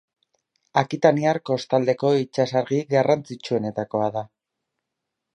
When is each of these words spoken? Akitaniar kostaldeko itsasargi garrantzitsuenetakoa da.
Akitaniar 0.81 1.39
kostaldeko 1.49 2.13
itsasargi 2.21 2.79
garrantzitsuenetakoa 2.93 4.09
da. 4.17 4.25